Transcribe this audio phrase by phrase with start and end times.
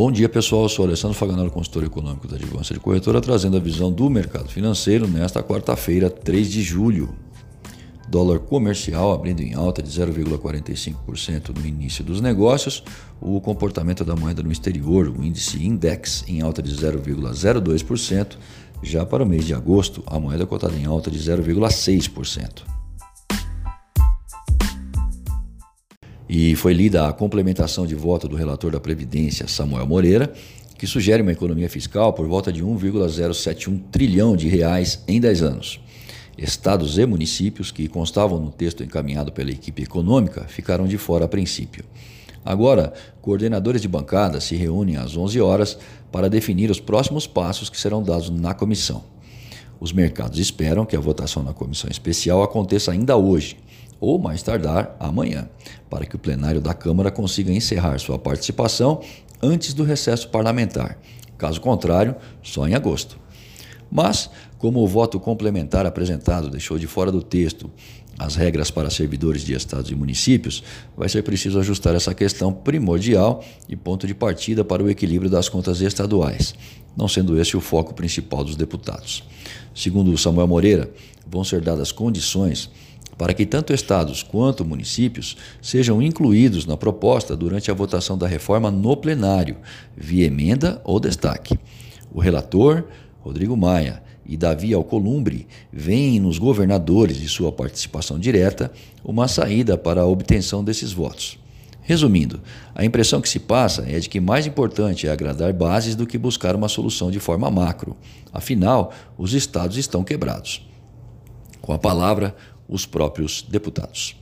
[0.00, 3.60] Bom dia pessoal, eu sou Alessandro Faganaro, consultor econômico da Advança de Corretora, trazendo a
[3.60, 7.14] visão do mercado financeiro nesta quarta-feira, 3 de julho.
[8.08, 12.82] Dólar comercial abrindo em alta de 0,45% no início dos negócios.
[13.20, 18.38] O comportamento da moeda no exterior, o índice Index, em alta de 0,02%.
[18.82, 22.79] Já para o mês de agosto, a moeda cotada em alta de 0,6%.
[26.32, 30.32] E foi lida a complementação de voto do relator da Previdência, Samuel Moreira,
[30.78, 35.80] que sugere uma economia fiscal por volta de 1,071 trilhão de reais em 10 anos.
[36.38, 41.28] Estados e municípios que constavam no texto encaminhado pela equipe econômica ficaram de fora a
[41.28, 41.84] princípio.
[42.44, 45.76] Agora, coordenadores de bancada se reúnem às 11 horas
[46.12, 49.02] para definir os próximos passos que serão dados na comissão.
[49.80, 53.56] Os mercados esperam que a votação na comissão especial aconteça ainda hoje
[53.98, 55.48] ou mais tardar amanhã,
[55.88, 59.00] para que o plenário da Câmara consiga encerrar sua participação
[59.42, 60.98] antes do recesso parlamentar.
[61.38, 63.18] Caso contrário, só em agosto.
[63.90, 67.70] Mas, como o voto complementar apresentado deixou de fora do texto
[68.18, 70.62] as regras para servidores de estados e municípios,
[70.94, 75.48] vai ser preciso ajustar essa questão primordial e ponto de partida para o equilíbrio das
[75.48, 76.54] contas estaduais,
[76.94, 79.24] não sendo esse o foco principal dos deputados.
[79.74, 80.90] Segundo Samuel Moreira,
[81.26, 82.70] vão ser dadas condições
[83.16, 88.70] para que tanto estados quanto municípios sejam incluídos na proposta durante a votação da reforma
[88.70, 89.56] no plenário,
[89.96, 91.58] via emenda ou destaque.
[92.12, 92.84] O relator,
[93.20, 98.70] Rodrigo Maia, e Davi Alcolumbre veem nos governadores de sua participação direta
[99.04, 101.38] uma saída para a obtenção desses votos.
[101.82, 102.40] Resumindo,
[102.72, 106.16] a impressão que se passa é de que mais importante é agradar bases do que
[106.16, 107.96] buscar uma solução de forma macro.
[108.32, 110.64] Afinal, os estados estão quebrados.
[111.60, 112.36] Com a palavra,
[112.68, 114.19] os próprios deputados.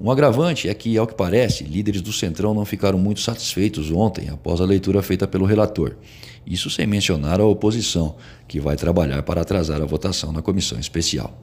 [0.00, 4.30] Um agravante é que, ao que parece, líderes do Centrão não ficaram muito satisfeitos ontem
[4.30, 5.94] após a leitura feita pelo relator.
[6.46, 8.16] Isso sem mencionar a oposição,
[8.48, 11.38] que vai trabalhar para atrasar a votação na comissão especial.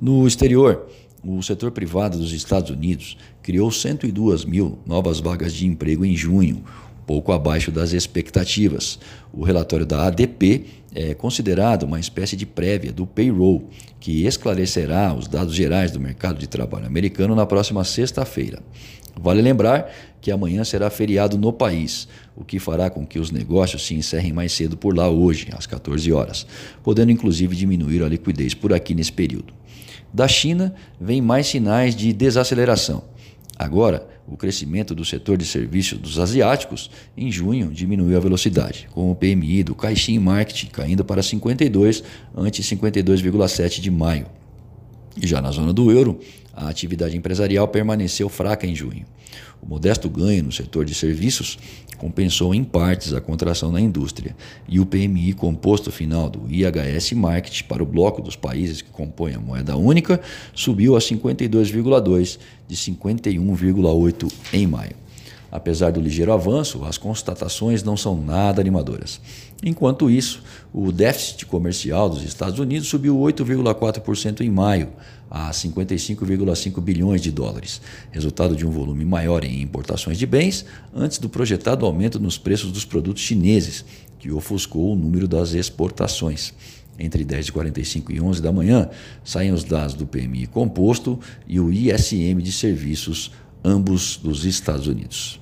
[0.00, 0.86] No exterior,
[1.24, 6.62] o setor privado dos Estados Unidos criou 102 mil novas vagas de emprego em junho,
[7.06, 8.98] pouco abaixo das expectativas.
[9.32, 13.68] O relatório da ADP é considerado uma espécie de prévia do payroll,
[13.98, 18.62] que esclarecerá os dados gerais do mercado de trabalho americano na próxima sexta-feira.
[19.20, 19.90] Vale lembrar
[20.20, 24.32] que amanhã será feriado no país, o que fará com que os negócios se encerrem
[24.32, 26.46] mais cedo por lá hoje, às 14 horas,
[26.82, 29.52] podendo inclusive diminuir a liquidez por aqui nesse período.
[30.12, 33.02] Da China, vem mais sinais de desaceleração.
[33.58, 39.10] Agora, o crescimento do setor de serviços dos asiáticos em junho diminuiu a velocidade, com
[39.10, 42.02] o PMI do Caixin Marketing caindo para 52
[42.36, 44.26] ante 52,7 de maio.
[45.20, 46.18] E já na zona do euro,
[46.54, 49.04] a atividade empresarial permaneceu fraca em junho.
[49.62, 51.58] O modesto ganho no setor de serviços
[51.96, 54.34] compensou em partes a contração na indústria,
[54.68, 59.34] e o PMI composto final do IHS Market para o bloco dos países que compõem
[59.34, 60.20] a moeda única
[60.52, 64.96] subiu a 52,2 de 51,8 em maio.
[65.52, 69.20] Apesar do ligeiro avanço, as constatações não são nada animadoras.
[69.62, 70.42] Enquanto isso,
[70.72, 74.88] o déficit comercial dos Estados Unidos subiu 8,4% em maio,
[75.30, 80.64] a 55,5 bilhões de dólares, resultado de um volume maior em importações de bens
[80.94, 83.84] antes do projetado aumento nos preços dos produtos chineses,
[84.18, 86.54] que ofuscou o número das exportações.
[86.98, 88.88] Entre 10h45 e 11 da manhã,
[89.22, 93.32] saem os dados do PMI composto e o ISM de serviços,
[93.62, 95.41] ambos dos Estados Unidos.